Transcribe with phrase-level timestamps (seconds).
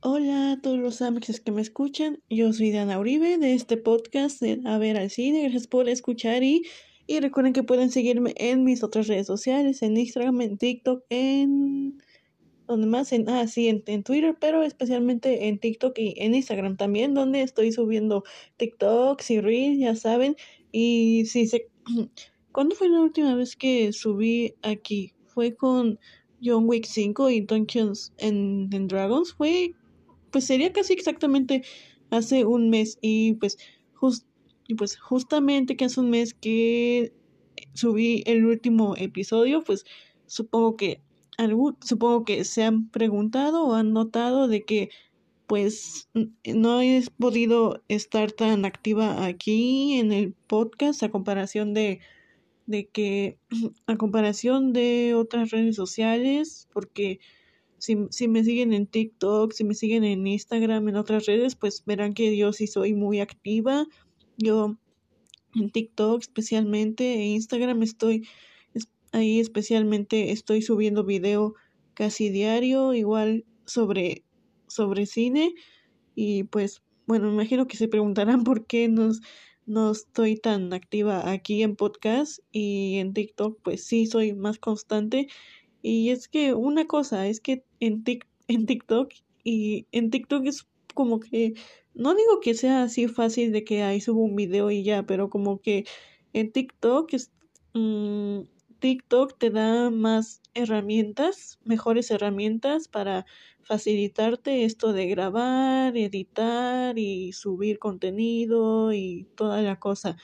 [0.00, 4.38] Hola a todos los amigos que me escuchan, yo soy Dana Uribe de este podcast
[4.42, 6.66] de A ver al cine, gracias por escuchar y,
[7.06, 12.02] y recuerden que pueden seguirme en mis otras redes sociales, en Instagram, en TikTok, en...
[12.66, 13.10] donde más?
[13.14, 17.40] En, ah, sí, en, en Twitter, pero especialmente en TikTok y en Instagram también, donde
[17.40, 18.24] estoy subiendo
[18.58, 20.36] TikToks y Reels, ya saben,
[20.70, 21.70] y si se...
[22.52, 25.13] ¿Cuándo fue la última vez que subí aquí?
[25.34, 25.98] Fue con
[26.42, 29.32] John Wick 5 y Dungeons and, Dragons.
[29.34, 29.74] Fue
[30.30, 31.62] pues sería casi exactamente
[32.10, 33.56] hace un mes y pues,
[34.66, 37.12] y pues justamente que hace un mes que
[37.72, 39.84] subí el último episodio, pues
[40.26, 41.00] supongo que
[41.80, 44.90] supongo que se han preguntado o han notado de que
[45.46, 46.08] pues
[46.44, 52.00] no he podido estar tan activa aquí en el podcast a comparación de
[52.66, 53.38] de que
[53.86, 57.20] a comparación de otras redes sociales porque
[57.78, 62.14] si, me siguen en TikTok, si me siguen en Instagram, en otras redes, pues verán
[62.14, 63.86] que yo sí soy muy activa.
[64.38, 64.78] Yo
[65.54, 68.26] en TikTok especialmente, en Instagram estoy
[69.12, 71.54] ahí especialmente estoy subiendo video
[71.94, 74.24] casi diario, igual sobre,
[74.66, 75.54] sobre cine.
[76.14, 79.20] Y pues, bueno, me imagino que se preguntarán por qué nos,
[79.66, 85.28] no estoy tan activa aquí en podcast y en TikTok, pues sí soy más constante.
[85.82, 88.04] Y es que una cosa es que en,
[88.48, 89.12] en TikTok
[89.44, 91.54] y en TikTok es como que,
[91.94, 95.30] no digo que sea así fácil de que ahí subo un video y ya, pero
[95.30, 95.84] como que
[96.32, 97.30] en TikTok es,
[97.74, 98.40] mm,
[98.78, 103.26] TikTok te da más herramientas, mejores herramientas para
[103.62, 110.16] facilitarte esto de grabar, editar y subir contenido y toda la cosa.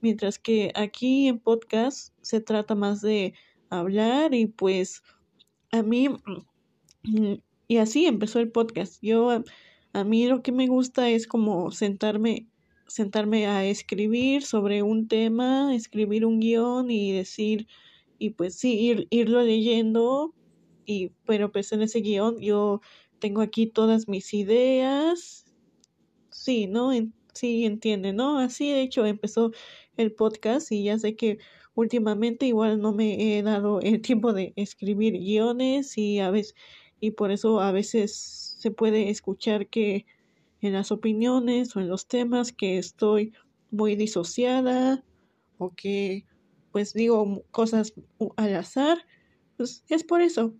[0.00, 3.34] Mientras que aquí en podcast se trata más de
[3.70, 5.02] hablar y pues
[5.70, 6.08] a mí,
[7.04, 7.34] mm,
[7.68, 8.98] y así empezó el podcast.
[9.02, 9.30] Yo,
[9.92, 12.46] a, mí lo que me gusta es como sentarme,
[12.86, 17.66] sentarme a escribir sobre un tema, escribir un guion y decir,
[18.22, 20.32] y pues sí, ir, irlo leyendo,
[20.86, 22.80] y, pero pues en ese guion yo
[23.18, 25.44] tengo aquí todas mis ideas.
[26.30, 26.92] Sí, ¿no?
[27.34, 28.38] sí, entiende, ¿no?
[28.38, 29.50] Así de hecho empezó
[29.96, 31.38] el podcast y ya sé que
[31.74, 36.54] últimamente igual no me he dado el tiempo de escribir guiones y a veces
[37.00, 38.14] y por eso a veces
[38.60, 40.06] se puede escuchar que
[40.60, 43.32] en las opiniones o en los temas que estoy
[43.72, 45.04] muy disociada
[45.58, 46.24] o que
[46.72, 47.94] pues digo cosas
[48.36, 48.98] al azar,
[49.56, 50.54] pues es por eso.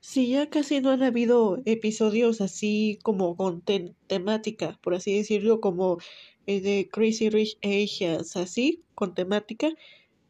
[0.00, 3.62] Si ya casi no han habido episodios así como con
[4.08, 5.98] temática, por así decirlo, como
[6.46, 9.70] de Crazy Rich Asians, así, con temática.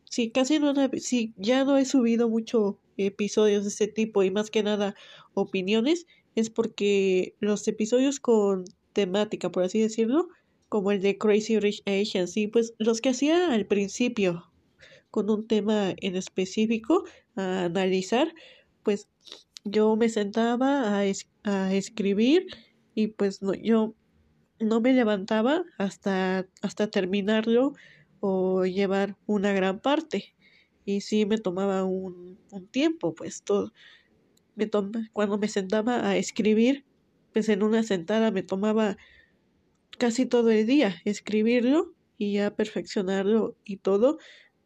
[0.04, 4.50] Sí, casi no, sí, ya no he subido mucho episodios de ese tipo y más
[4.50, 4.94] que nada
[5.32, 10.28] opiniones, es porque los episodios con temática, por así decirlo,
[10.72, 14.50] como el de Crazy Rich Asians, sí, pues los que hacía al principio
[15.10, 17.04] con un tema en específico
[17.36, 18.32] a analizar,
[18.82, 19.06] pues
[19.64, 21.02] yo me sentaba a,
[21.44, 22.46] a escribir
[22.94, 23.94] y pues no, yo
[24.60, 27.74] no me levantaba hasta, hasta terminarlo
[28.20, 30.34] o llevar una gran parte.
[30.86, 33.74] Y sí me tomaba un, un tiempo, pues todo.
[34.54, 34.70] Me
[35.12, 36.86] cuando me sentaba a escribir,
[37.34, 38.96] pues en una sentada me tomaba
[39.98, 44.18] casi todo el día escribirlo y ya perfeccionarlo y todo.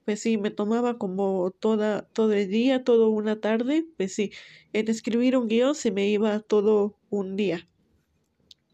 [0.05, 3.87] Pues sí, me tomaba como toda, todo el día, toda una tarde.
[3.97, 4.33] Pues sí,
[4.73, 7.69] en escribir un guion se me iba todo un día.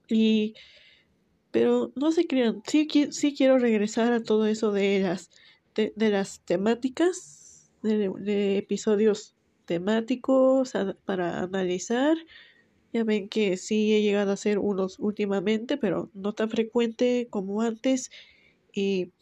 [0.09, 0.55] Y
[1.53, 5.31] pero no se crean, sí, sí quiero regresar a todo eso de las,
[5.75, 9.37] de, las temáticas, de, episodios
[9.67, 10.73] temáticos
[11.05, 12.17] para analizar.
[12.92, 17.62] Ya ven que sí he llegado a hacer unos últimamente, pero no tan frecuente como
[17.62, 18.10] antes.
[18.72, 19.12] Y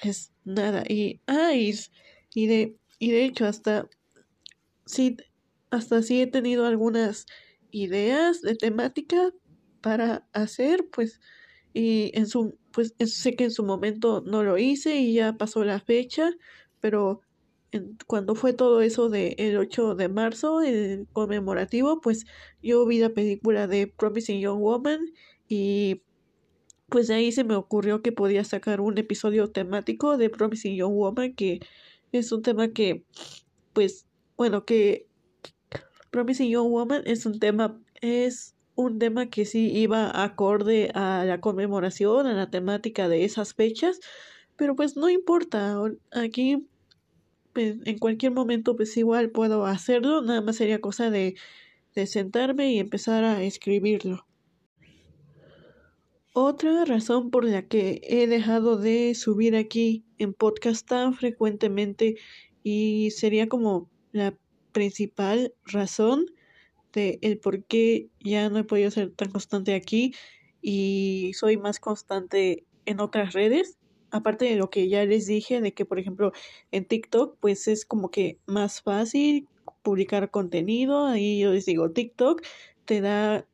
[0.00, 1.74] pues nada, y, ah, y,
[2.46, 3.88] de, y de hecho hasta
[4.86, 5.16] sí,
[5.70, 7.26] hasta sí he tenido algunas
[7.70, 9.32] ideas de temática
[9.80, 11.20] para hacer, pues
[11.74, 15.64] y en su, pues sé que en su momento no lo hice y ya pasó
[15.64, 16.32] la fecha,
[16.80, 17.22] pero
[18.06, 22.26] cuando fue todo eso del el 8 de marzo, el conmemorativo, pues
[22.62, 25.00] yo vi la película de Promising Young Woman
[25.48, 26.02] y
[26.88, 30.94] pues de ahí se me ocurrió que podía sacar un episodio temático de Promising Young
[30.94, 31.60] Woman, que
[32.12, 33.04] es un tema que,
[33.72, 34.06] pues,
[34.36, 35.08] bueno, que
[36.10, 41.40] Promising Young Woman es un tema, es un tema que sí iba acorde a la
[41.40, 44.00] conmemoración, a la temática de esas fechas,
[44.56, 45.78] pero pues no importa,
[46.12, 46.66] aquí
[47.56, 51.36] pues en cualquier momento pues igual puedo hacerlo, nada más sería cosa de,
[51.94, 54.26] de sentarme y empezar a escribirlo.
[56.34, 62.16] Otra razón por la que he dejado de subir aquí en podcast tan frecuentemente
[62.62, 64.36] y sería como la
[64.72, 66.26] principal razón
[66.92, 70.12] de el por qué ya no he podido ser tan constante aquí
[70.60, 73.78] y soy más constante en otras redes
[74.10, 76.32] aparte de lo que ya les dije, de que por ejemplo
[76.72, 79.48] en TikTok pues es como que más fácil
[79.82, 82.42] publicar contenido, ahí yo les digo, TikTok
[82.84, 83.46] te da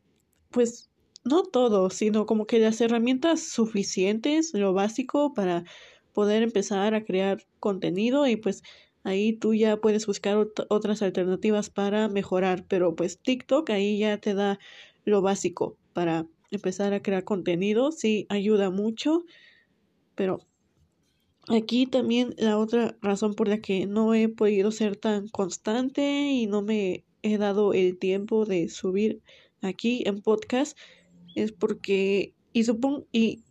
[0.51, 0.89] pues
[1.25, 5.63] no todo, sino como que las herramientas suficientes, lo básico para
[6.13, 8.63] poder empezar a crear contenido y pues
[9.03, 14.33] ahí tú ya puedes buscar otras alternativas para mejorar, pero pues TikTok ahí ya te
[14.33, 14.59] da
[15.05, 19.25] lo básico para empezar a crear contenido, sí ayuda mucho
[20.15, 20.39] pero
[21.47, 26.01] aquí también la otra razón por la que no he podido ser tan constante
[26.31, 29.21] y no me he dado el tiempo de subir
[29.61, 30.77] aquí en podcast
[31.35, 33.43] es porque y supongo y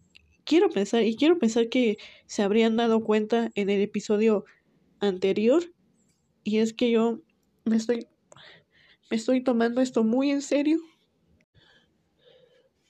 [0.45, 4.45] quiero pensar y quiero pensar que se habrían dado cuenta en el episodio
[5.01, 5.65] anterior
[6.45, 7.21] y es que yo
[7.65, 8.07] me estoy
[9.13, 10.81] me estoy tomando esto muy en serio.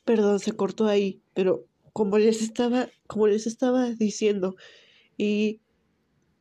[0.05, 4.57] Perdón, se cortó ahí, pero como les estaba, como les estaba diciendo.
[5.17, 5.61] Y,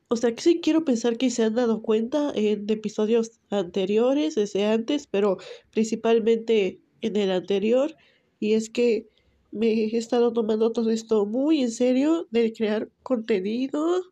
[0.08, 4.66] o sea, que sí quiero pensar que se han dado cuenta en episodios anteriores, desde
[4.66, 5.38] antes, pero
[5.70, 7.94] principalmente en el anterior.
[8.40, 9.08] Y es que
[9.50, 14.02] me he estado tomando todo esto muy en serio de crear contenido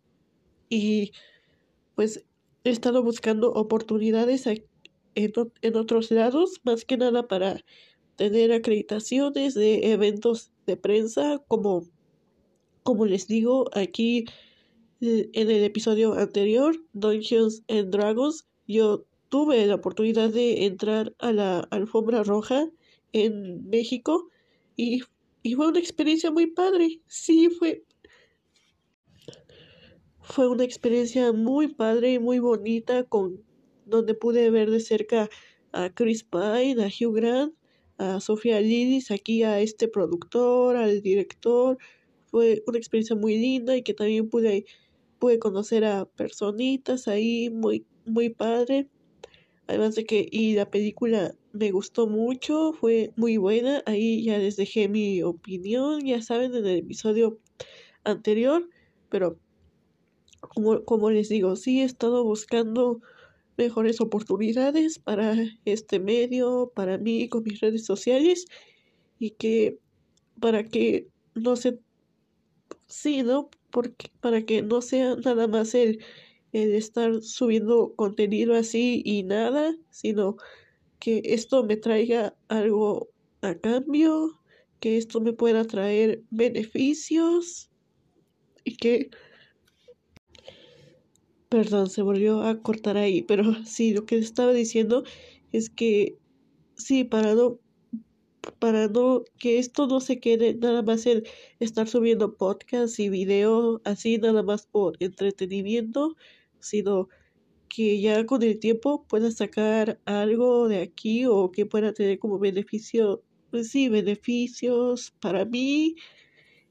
[0.69, 1.13] y
[1.95, 2.25] pues
[2.65, 4.65] he estado buscando oportunidades en,
[5.15, 7.65] en otros lados, más que nada para
[8.21, 11.89] tener acreditaciones de eventos de prensa, como,
[12.83, 14.27] como les digo aquí
[15.01, 21.33] eh, en el episodio anterior, Dungeons and Dragons, yo tuve la oportunidad de entrar a
[21.33, 22.69] la alfombra roja
[23.15, 24.29] en México
[24.77, 25.03] y,
[25.43, 27.01] y fue una experiencia muy padre.
[27.07, 27.87] Sí, fue,
[30.21, 33.43] fue una experiencia muy padre y muy bonita con
[33.87, 35.31] donde pude ver de cerca
[35.73, 37.55] a Chris Pine, a Hugh Grant
[38.01, 41.77] a Sofía Lidis, aquí a este productor, al director.
[42.31, 44.65] Fue una experiencia muy linda y que también pude,
[45.19, 48.89] pude conocer a personitas ahí, muy, muy padre.
[49.67, 53.83] Además de que, y la película me gustó mucho, fue muy buena.
[53.85, 57.39] Ahí ya les dejé mi opinión, ya saben, en el episodio
[58.05, 58.67] anterior.
[59.11, 59.39] Pero,
[60.41, 63.03] como, como les digo, sí he estado buscando
[63.61, 68.47] mejores oportunidades para este medio, para mí con mis redes sociales
[69.19, 69.79] y que
[70.41, 71.79] para que no se
[72.87, 73.51] sí, ¿no?
[73.71, 76.03] Porque para que no sea nada más el,
[76.53, 80.37] el estar subiendo contenido así y nada, sino
[80.99, 83.11] que esto me traiga algo
[83.43, 84.41] a cambio,
[84.81, 87.71] que esto me pueda traer beneficios
[88.65, 89.11] y que
[91.51, 95.03] Perdón, se volvió a cortar ahí, pero sí, lo que estaba diciendo
[95.51, 96.17] es que
[96.77, 97.59] sí, para no,
[98.61, 101.25] para no, que esto no se quede nada más en
[101.59, 106.17] estar subiendo podcasts y videos así nada más por entretenimiento,
[106.61, 107.09] sino
[107.69, 112.39] que ya con el tiempo pueda sacar algo de aquí o que pueda tener como
[112.39, 115.97] beneficio, pues sí, beneficios para mí.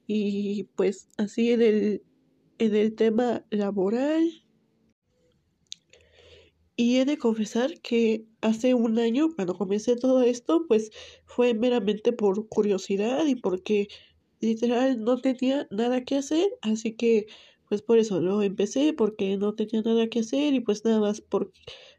[0.08, 2.04] Y pues así en el,
[2.60, 4.49] en el tema laboral
[6.80, 10.92] y he de confesar que hace un año, cuando comencé todo esto, pues
[11.26, 13.90] fue meramente por curiosidad y porque
[14.40, 17.28] literal no tenía nada que hacer, así que
[17.68, 21.20] pues por eso lo empecé, porque no tenía nada que hacer y pues nada más
[21.20, 21.52] por,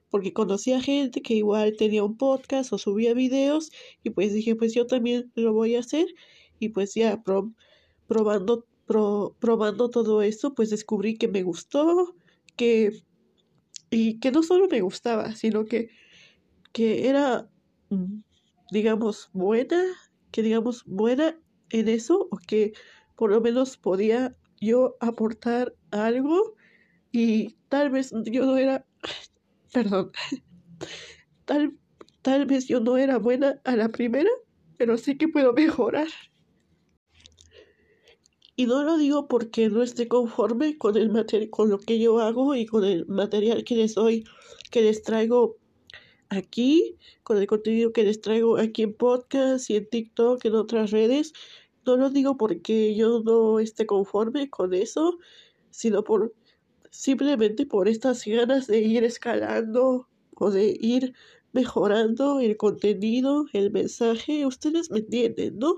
[0.09, 3.71] porque conocía gente que igual tenía un podcast o subía videos
[4.03, 6.07] y pues dije pues yo también lo voy a hacer
[6.59, 7.23] y pues ya
[8.07, 12.15] probando, probando todo esto pues descubrí que me gustó,
[12.57, 13.03] que
[13.91, 15.91] y que no solo me gustaba, sino que,
[16.73, 17.49] que era,
[17.91, 18.21] mm,
[18.71, 19.83] digamos, buena,
[20.31, 21.37] que digamos, buena
[21.71, 22.73] en eso, o que
[23.17, 26.55] por lo menos podía yo aportar algo
[27.13, 28.87] y tal vez yo no era,
[29.73, 30.13] perdón,
[31.45, 31.77] tal,
[32.23, 34.31] tal vez yo no era buena a la primera,
[34.77, 36.09] pero sí que puedo mejorar.
[38.61, 42.19] Y no lo digo porque no esté conforme con el material, con lo que yo
[42.21, 44.25] hago y con el material que les doy,
[44.71, 45.57] que les traigo
[46.29, 50.91] aquí, con el contenido que les traigo aquí en podcast y en TikTok, en otras
[50.91, 51.33] redes.
[51.87, 55.17] No lo digo porque yo no esté conforme con eso,
[55.71, 56.35] sino por
[56.91, 61.15] simplemente por estas ganas de ir escalando o de ir
[61.53, 65.77] mejorando el contenido, el mensaje, ustedes me entienden, ¿no?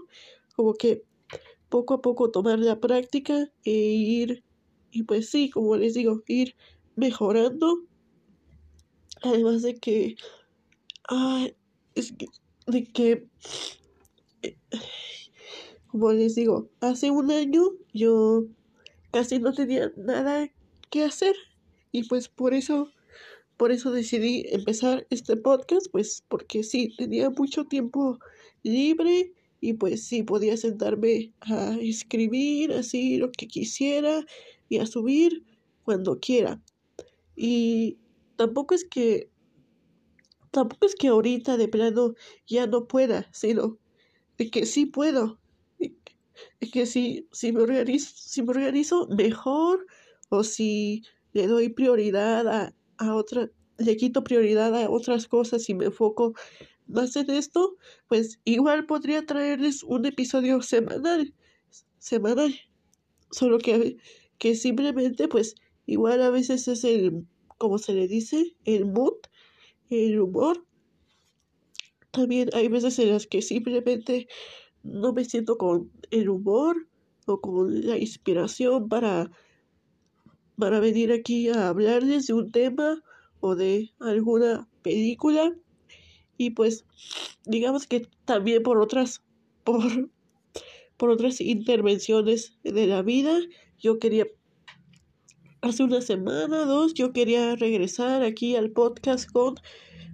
[0.57, 1.05] Como que
[1.73, 4.45] poco a poco tomar la práctica e ir,
[4.91, 6.55] y pues sí, como les digo, ir
[6.97, 7.85] mejorando.
[9.23, 10.17] Además de que,
[11.09, 11.47] ah,
[11.95, 12.27] es que,
[12.67, 13.27] de que,
[15.87, 17.63] como les digo, hace un año
[17.95, 18.45] yo
[19.11, 20.51] casi no tenía nada
[20.91, 21.35] que hacer
[21.91, 22.91] y pues por eso
[23.57, 28.19] por eso decidí empezar este podcast, pues porque sí, tenía mucho tiempo
[28.63, 34.27] libre y pues sí, podía sentarme a escribir así lo que quisiera
[34.69, 35.45] y a subir
[35.85, 36.61] cuando quiera.
[37.37, 37.97] Y
[38.35, 39.31] tampoco es que,
[40.51, 42.15] tampoco es que ahorita de plano
[42.45, 43.79] ya no pueda, sino
[44.37, 45.39] de que sí puedo.
[45.79, 49.87] De que si, si, me organizo, si me organizo mejor
[50.29, 51.05] o si
[51.35, 56.35] le doy prioridad a, a otra, le quito prioridad a otras cosas y me enfoco
[56.93, 57.77] más en esto,
[58.09, 61.35] pues igual podría traerles un episodio semanal,
[61.99, 62.55] semanal,
[63.31, 63.97] solo que,
[64.39, 65.57] que simplemente pues
[65.87, 67.27] igual a veces es el,
[67.59, 69.15] como se le dice, el mood,
[69.91, 70.65] el humor.
[72.11, 74.29] También hay veces en las que simplemente
[74.83, 76.89] no me siento con el humor
[77.27, 79.31] o con la inspiración para
[80.63, 83.03] para venir aquí a hablarles de un tema
[83.41, 85.57] o de alguna película
[86.37, 86.85] y pues
[87.45, 89.23] digamos que también por otras
[89.65, 90.11] por
[90.97, 93.39] por otras intervenciones de la vida
[93.79, 94.27] yo quería
[95.61, 99.55] hace una semana dos yo quería regresar aquí al podcast con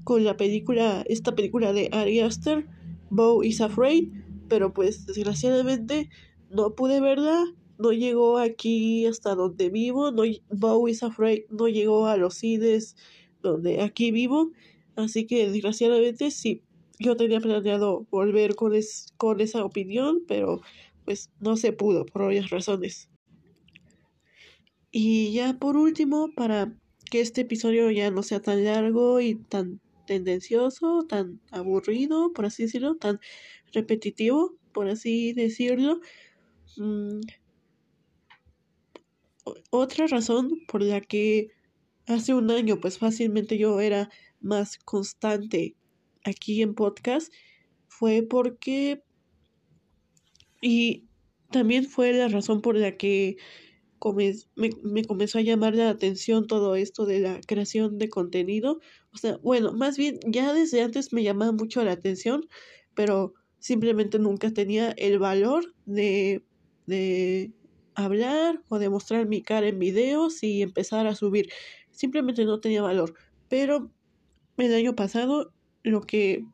[0.05, 2.67] con la película esta película de Ari Aster
[3.11, 4.09] Bo is Afraid
[4.49, 6.09] pero pues desgraciadamente
[6.51, 7.45] no pude verla
[7.79, 12.97] no llegó aquí hasta donde vivo, no, Bo is Afraid no llegó a los cines
[13.41, 14.51] donde aquí vivo,
[14.99, 16.63] así que desgraciadamente sí,
[16.99, 18.73] yo tenía planeado volver con,
[19.17, 20.61] con esa opinión, pero
[21.05, 23.09] pues no se pudo por varias razones.
[24.91, 26.75] Y ya por último, para
[27.11, 32.65] que este episodio ya no sea tan largo y tan tendencioso, tan aburrido, por así
[32.65, 33.21] decirlo, tan
[33.73, 36.01] repetitivo, por así decirlo,
[36.77, 37.21] mm,
[39.71, 41.51] otra razón por la que
[42.09, 44.11] hace un año pues fácilmente yo era
[44.41, 45.77] más constante
[46.25, 47.33] aquí en podcast
[47.87, 49.03] fue porque
[50.61, 51.09] y
[51.51, 53.37] también fue la razón por la que
[54.15, 58.81] me, me, comenzó a llamar la atención todo esto de la creación de contenido.
[59.13, 62.49] O sea, bueno, más bien ya desde antes me llamaba mucho la atención,
[62.95, 66.45] pero simplemente nunca tenía el valor de,
[66.87, 67.53] de
[67.95, 71.51] hablar o demostrar mi cara en videos y empezar a subir.
[71.99, 73.15] Simplemente no tenía valor.
[73.49, 73.91] Pero
[74.57, 75.53] el año pasado
[75.83, 76.45] lo que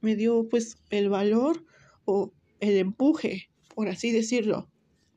[0.00, 1.64] me dio pues el valor
[2.04, 4.68] o el empuje, por así decirlo,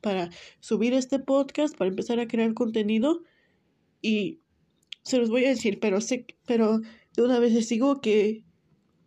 [0.01, 3.21] para subir este podcast, para empezar a crear contenido
[4.01, 4.39] y
[5.03, 6.79] se los voy a decir, pero sé, pero
[7.15, 8.43] de una vez les digo que,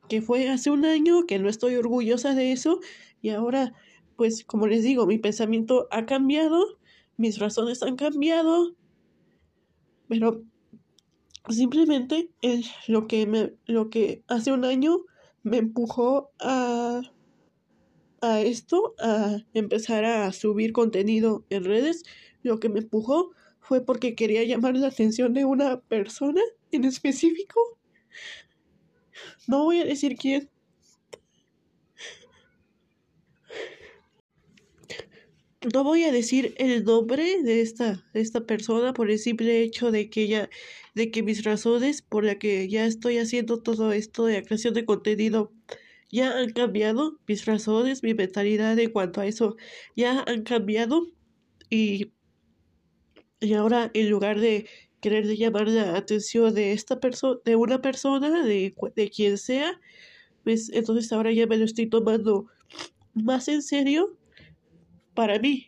[0.08, 2.78] que fue hace un año, que no estoy orgullosa de eso
[3.20, 3.74] y ahora
[4.14, 6.78] pues como les digo, mi pensamiento ha cambiado,
[7.16, 8.76] mis razones han cambiado,
[10.06, 10.44] pero
[11.48, 14.98] simplemente es lo que me, lo que hace un año
[15.42, 17.02] me empujó a
[18.20, 22.02] a esto, a empezar a subir contenido en redes,
[22.42, 23.30] lo que me empujó
[23.60, 26.40] fue porque quería llamar la atención de una persona
[26.72, 27.60] en específico.
[29.46, 30.50] No voy a decir quién,
[35.74, 40.08] no voy a decir el nombre de esta, esta persona por el simple hecho de
[40.08, 40.48] que ya,
[40.94, 44.84] de que mis razones por la que ya estoy haciendo todo esto de creación de
[44.84, 45.52] contenido
[46.10, 49.56] ya han cambiado, mis razones, mi mentalidad en cuanto a eso
[49.96, 51.06] ya han cambiado
[51.70, 52.12] y,
[53.40, 54.66] y ahora en lugar de
[55.00, 59.80] querer llamar la atención de esta persona, de una persona, de, de quien sea,
[60.44, 62.46] pues entonces ahora ya me lo estoy tomando
[63.14, 64.17] más en serio
[65.18, 65.66] para mí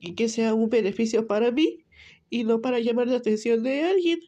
[0.00, 1.84] y que sea un beneficio para mí
[2.30, 4.18] y no para llamar la atención de alguien.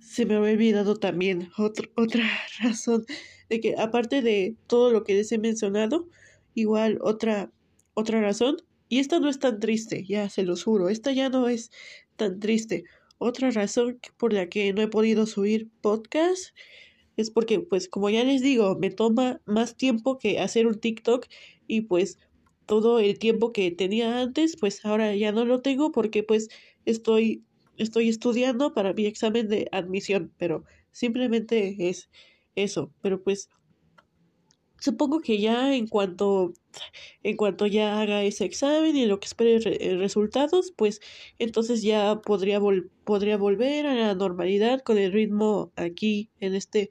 [0.00, 2.28] Se me había olvidado también otra
[2.62, 3.06] razón
[3.48, 6.10] de que aparte de todo lo que les he mencionado,
[6.52, 7.50] igual otra
[7.94, 8.58] otra razón
[8.90, 11.70] y esta no es tan triste, ya se los juro, esta ya no es
[12.16, 12.84] tan triste.
[13.16, 16.54] Otra razón por la que no he podido subir podcast
[17.18, 21.26] es porque, pues, como ya les digo, me toma más tiempo que hacer un TikTok
[21.68, 22.18] y pues
[22.66, 26.48] todo el tiempo que tenía antes, pues ahora ya no lo tengo porque pues
[26.86, 27.44] estoy,
[27.76, 32.10] estoy estudiando para mi examen de admisión, pero simplemente es
[32.56, 33.48] eso, pero pues
[34.80, 36.52] supongo que ya en cuanto
[37.22, 41.00] en cuanto ya haga ese examen y lo que espere eh, resultados, pues
[41.38, 42.60] entonces ya podría
[43.04, 46.90] podría volver a la normalidad con el ritmo aquí en este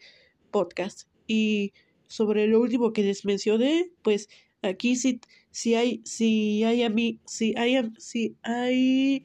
[0.51, 1.07] podcast.
[1.27, 1.73] Y
[2.07, 4.29] sobre lo último que les mencioné, pues
[4.61, 9.23] aquí sí si hay si hay a mí si hay si hay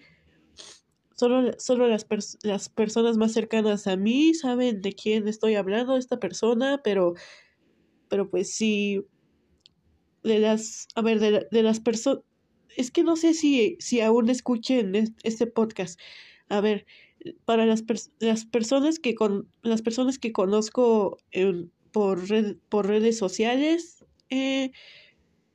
[1.14, 2.06] solo, solo las,
[2.42, 7.14] las personas más cercanas a mí saben de quién estoy hablando, esta persona, pero
[8.12, 9.06] pero pues sí,
[10.22, 12.22] de las, a ver, de, las personas,
[12.76, 15.98] es que no sé si, si aún escuchen este podcast.
[16.50, 16.84] A ver,
[17.46, 17.82] para las,
[18.18, 21.16] las personas que con las personas que conozco
[21.90, 24.72] por, red, por redes sociales, eh,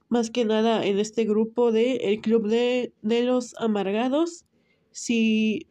[0.10, 4.46] más que nada en este grupo de el club de, de los amargados,
[4.90, 5.68] si,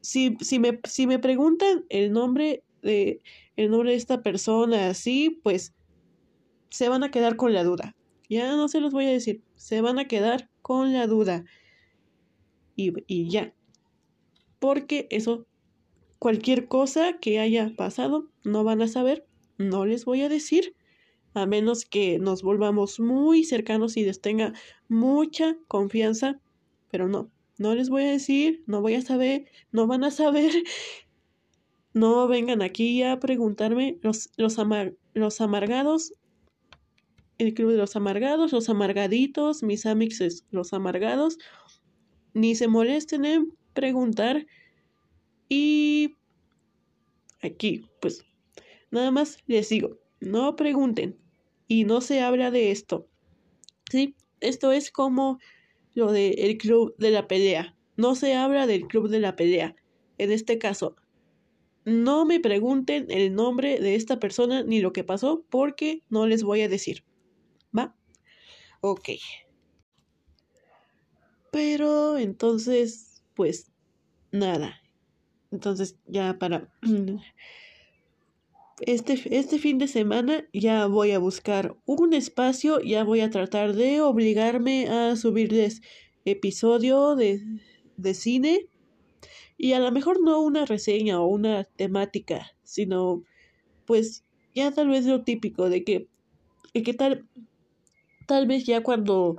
[0.00, 3.20] si, si, me, si me preguntan el nombre de
[3.56, 5.74] el nombre de esta persona así, pues
[6.70, 7.96] se van a quedar con la duda.
[8.28, 11.44] Ya no se los voy a decir, se van a quedar con la duda.
[12.76, 13.54] Y, y ya.
[14.58, 15.46] Porque eso,
[16.18, 20.74] cualquier cosa que haya pasado, no van a saber, no les voy a decir,
[21.34, 24.52] a menos que nos volvamos muy cercanos y les tenga
[24.88, 26.40] mucha confianza,
[26.90, 30.50] pero no, no les voy a decir, no voy a saber, no van a saber.
[31.94, 34.56] No vengan aquí a preguntarme, los, los,
[35.14, 36.12] los amargados
[37.38, 41.38] el Club de los Amargados, los Amargaditos, mis amixes, los Amargados,
[42.34, 44.46] ni se molesten en preguntar.
[45.48, 46.14] Y
[47.40, 48.24] aquí, pues,
[48.90, 51.16] nada más les digo, no pregunten
[51.68, 53.08] y no se habla de esto.
[53.90, 54.16] ¿Sí?
[54.40, 55.38] Esto es como
[55.94, 57.76] lo del club de la pelea.
[57.96, 59.74] No se habla del club de la pelea.
[60.18, 60.96] En este caso,
[61.84, 66.42] no me pregunten el nombre de esta persona ni lo que pasó porque no les
[66.42, 67.04] voy a decir.
[68.80, 69.10] Ok.
[71.50, 73.70] Pero entonces, pues
[74.32, 74.80] nada.
[75.50, 76.72] Entonces ya para...
[78.80, 83.72] Este, este fin de semana ya voy a buscar un espacio, ya voy a tratar
[83.72, 85.82] de obligarme a subirles
[86.24, 87.42] episodio de,
[87.96, 88.68] de cine
[89.56, 93.24] y a lo mejor no una reseña o una temática, sino
[93.84, 96.08] pues ya tal vez lo típico de que,
[96.72, 97.26] que tal,
[98.28, 99.38] tal vez ya cuando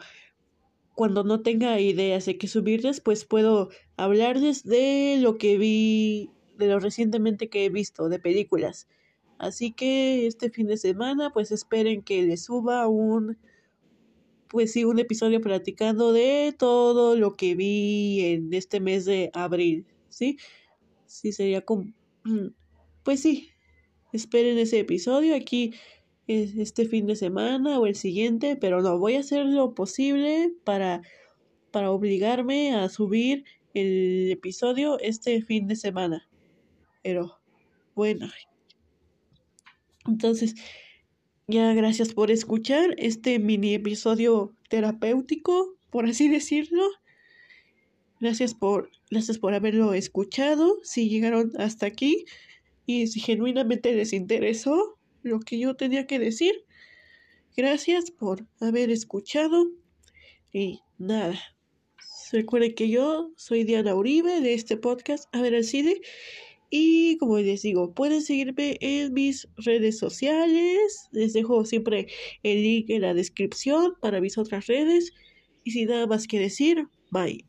[0.95, 6.67] cuando no tenga ideas de qué subirles, pues puedo hablarles de lo que vi, de
[6.67, 8.89] lo recientemente que he visto, de películas.
[9.37, 13.37] Así que este fin de semana, pues esperen que les suba un,
[14.49, 19.85] pues sí, un episodio platicando de todo lo que vi en este mes de abril,
[20.09, 20.37] ¿sí?
[21.05, 21.93] Sí, sería como,
[23.03, 23.51] pues sí,
[24.11, 25.73] esperen ese episodio aquí
[26.29, 31.01] este fin de semana o el siguiente, pero no, voy a hacer lo posible para,
[31.71, 36.27] para obligarme a subir el episodio este fin de semana.
[37.01, 37.39] Pero
[37.95, 38.29] bueno.
[40.07, 40.53] Entonces,
[41.47, 46.83] ya gracias por escuchar este mini episodio terapéutico, por así decirlo.
[48.19, 50.77] Gracias por, gracias por haberlo escuchado.
[50.83, 52.25] Si llegaron hasta aquí
[52.85, 56.65] y si genuinamente les interesó, lo que yo tenía que decir.
[57.55, 59.71] Gracias por haber escuchado
[60.53, 61.39] y nada.
[62.31, 65.99] Recuerden que yo soy Diana Uribe de este podcast A ver el cine
[66.69, 71.07] y como les digo, pueden seguirme en mis redes sociales.
[71.11, 72.07] Les dejo siempre
[72.43, 75.11] el link en la descripción para mis otras redes.
[75.63, 77.48] Y sin nada más que decir, bye.